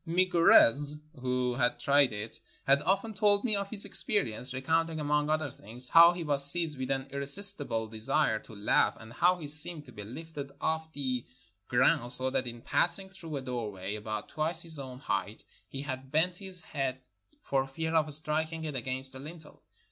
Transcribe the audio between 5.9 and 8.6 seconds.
he was seized with an irresistible desire to